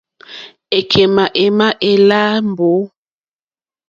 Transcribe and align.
Èkémà 0.77 1.25
émá 1.43 1.67
èláǃá 1.91 2.35
mbǒ. 2.49 2.71